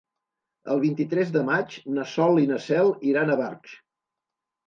El 0.75 0.79
vint-i-tres 0.83 1.33
de 1.35 1.43
maig 1.49 1.75
na 1.97 2.07
Sol 2.13 2.41
i 2.45 2.49
na 2.53 2.59
Cel 2.69 2.91
iran 3.13 3.35
a 3.35 3.35
Barx. 3.43 3.77